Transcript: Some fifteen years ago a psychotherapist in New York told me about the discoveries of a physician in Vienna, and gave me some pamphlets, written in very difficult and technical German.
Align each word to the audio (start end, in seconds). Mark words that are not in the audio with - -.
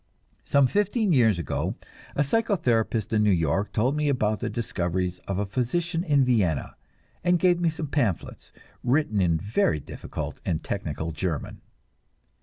Some 0.43 0.65
fifteen 0.65 1.13
years 1.13 1.37
ago 1.37 1.75
a 2.15 2.21
psychotherapist 2.21 3.13
in 3.13 3.21
New 3.21 3.29
York 3.29 3.71
told 3.71 3.95
me 3.95 4.09
about 4.09 4.39
the 4.39 4.49
discoveries 4.49 5.19
of 5.27 5.37
a 5.37 5.45
physician 5.45 6.03
in 6.03 6.25
Vienna, 6.25 6.75
and 7.23 7.37
gave 7.37 7.59
me 7.59 7.69
some 7.69 7.85
pamphlets, 7.85 8.51
written 8.83 9.21
in 9.21 9.37
very 9.37 9.79
difficult 9.79 10.39
and 10.43 10.63
technical 10.63 11.11
German. 11.11 11.61